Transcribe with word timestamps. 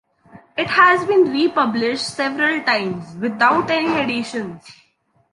It 0.57 0.65
has 0.65 1.05
been 1.05 1.29
republished 1.31 2.07
several 2.15 2.63
times, 2.63 3.15
without 3.17 3.69
any 3.69 3.99
additions. 4.01 4.63